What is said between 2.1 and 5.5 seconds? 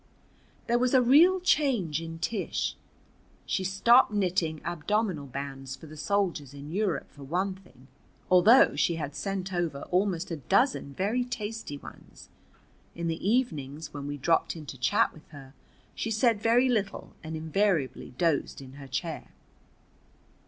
Tish. She stopped knitting abdominal